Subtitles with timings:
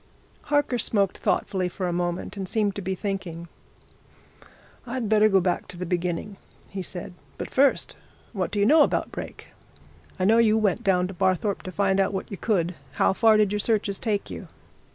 [0.45, 3.47] Harker smoked thoughtfully for a moment and seemed to be thinking.
[4.87, 6.37] "I'd better go back to the beginning,"
[6.69, 7.13] he said.
[7.37, 7.97] "But, first
[8.33, 9.49] what do you know about Brake?
[10.19, 13.37] I know you went down to Barthorpe to find out what you could how far
[13.37, 14.47] did your searches take you?"